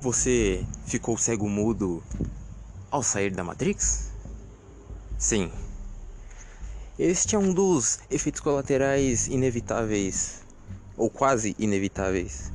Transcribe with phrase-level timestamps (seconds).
[0.00, 2.02] Você ficou cego mudo
[2.90, 4.10] ao sair da Matrix?
[5.18, 5.50] Sim.
[6.98, 10.42] Este é um dos efeitos colaterais inevitáveis,
[10.96, 12.52] ou quase inevitáveis,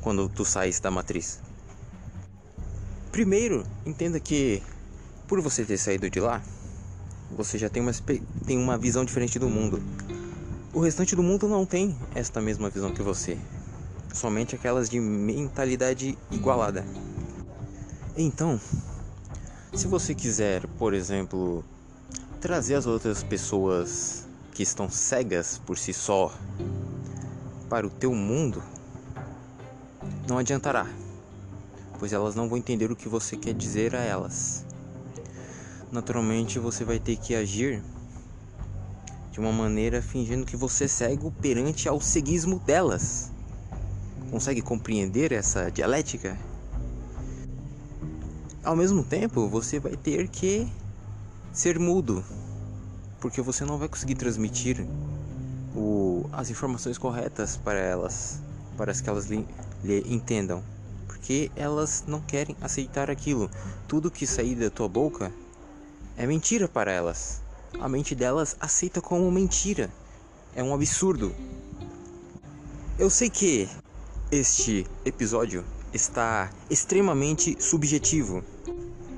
[0.00, 1.40] quando tu sais da matriz.
[3.10, 4.62] Primeiro, entenda que
[5.28, 6.42] por você ter saído de lá,
[7.30, 7.92] você já tem uma,
[8.46, 9.82] tem uma visão diferente do mundo.
[10.72, 13.38] O restante do mundo não tem esta mesma visão que você
[14.12, 16.84] somente aquelas de mentalidade igualada.
[18.16, 18.60] Então,
[19.74, 21.64] se você quiser, por exemplo,
[22.40, 26.32] trazer as outras pessoas que estão cegas por si só
[27.70, 28.62] para o teu mundo,
[30.28, 30.86] não adiantará,
[31.98, 34.66] pois elas não vão entender o que você quer dizer a elas.
[35.90, 37.82] Naturalmente, você vai ter que agir
[39.30, 43.31] de uma maneira fingindo que você é cego perante ao ceguismo delas.
[44.32, 46.38] Consegue compreender essa dialética?
[48.64, 50.66] Ao mesmo tempo, você vai ter que
[51.52, 52.24] ser mudo,
[53.20, 54.86] porque você não vai conseguir transmitir
[55.76, 58.40] o, as informações corretas para elas,
[58.74, 59.46] para que elas lhe,
[59.84, 60.64] lhe entendam,
[61.06, 63.50] porque elas não querem aceitar aquilo.
[63.86, 65.30] Tudo que sair da tua boca
[66.16, 67.42] é mentira para elas.
[67.78, 69.90] A mente delas aceita como mentira.
[70.56, 71.34] É um absurdo.
[72.98, 73.68] Eu sei que
[74.32, 78.42] este episódio está extremamente subjetivo.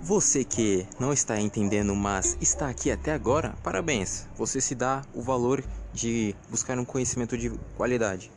[0.03, 4.27] Você que não está entendendo, mas está aqui até agora, parabéns.
[4.37, 5.63] Você se dá o valor
[5.93, 8.29] de buscar um conhecimento de qualidade.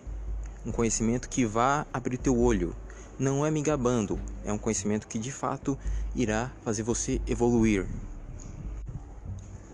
[0.64, 2.76] Um conhecimento que vá abrir teu olho.
[3.18, 5.76] Não é me gabando, é um conhecimento que de fato
[6.16, 7.88] irá fazer você evoluir.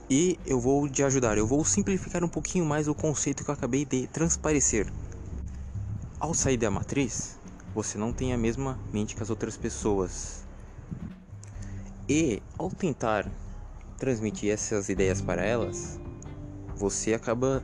[0.10, 3.54] E eu vou te ajudar, eu vou simplificar um pouquinho mais o conceito que eu
[3.54, 4.88] acabei de transparecer.
[6.24, 7.38] Ao sair da matriz,
[7.76, 10.46] você não tem a mesma mente que as outras pessoas.
[12.08, 13.30] E ao tentar
[13.98, 16.00] transmitir essas ideias para elas,
[16.78, 17.62] você acaba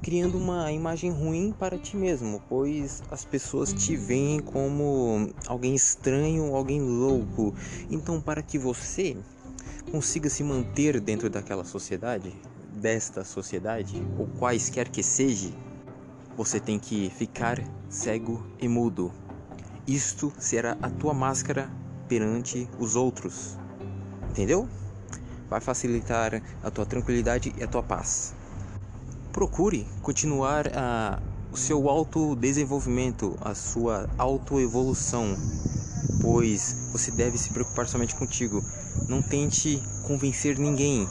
[0.00, 6.54] criando uma imagem ruim para ti mesmo, pois as pessoas te veem como alguém estranho,
[6.54, 7.56] alguém louco.
[7.90, 9.16] Então, para que você
[9.90, 12.32] consiga se manter dentro daquela sociedade,
[12.70, 15.50] desta sociedade, ou quaisquer que seja,
[16.36, 17.58] você tem que ficar
[17.88, 19.10] cego e mudo.
[19.86, 21.70] Isto será a tua máscara
[22.08, 23.56] perante os outros.
[24.30, 24.68] Entendeu?
[25.48, 28.34] Vai facilitar a tua tranquilidade e a tua paz.
[29.32, 35.36] Procure continuar a, o seu autodesenvolvimento, a sua autoevolução,
[36.20, 38.62] pois você deve se preocupar somente contigo.
[39.08, 41.08] Não tente convencer ninguém.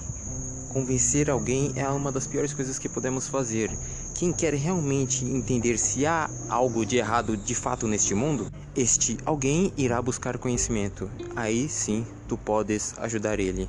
[0.69, 3.71] Convencer alguém é uma das piores coisas que podemos fazer.
[4.15, 9.73] Quem quer realmente entender se há algo de errado de fato neste mundo, este alguém
[9.75, 11.11] irá buscar conhecimento.
[11.35, 13.67] Aí sim tu podes ajudar ele.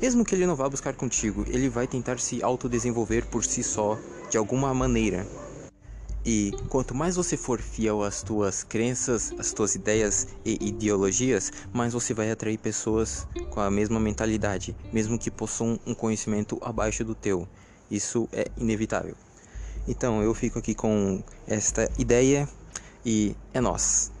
[0.00, 3.98] Mesmo que ele não vá buscar contigo, ele vai tentar se autodesenvolver por si só,
[4.30, 5.26] de alguma maneira.
[6.24, 11.92] E quanto mais você for fiel às tuas crenças, às tuas ideias e ideologias, mais
[11.92, 17.14] você vai atrair pessoas com a mesma mentalidade, mesmo que possuam um conhecimento abaixo do
[17.14, 17.46] teu.
[17.90, 19.14] Isso é inevitável.
[19.86, 22.48] Então eu fico aqui com esta ideia
[23.04, 24.13] e é nós.